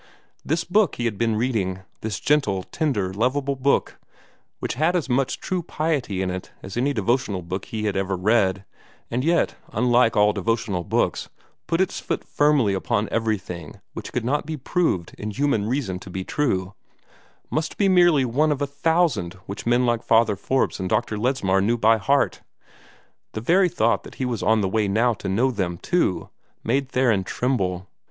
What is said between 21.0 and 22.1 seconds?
Ledsmar knew by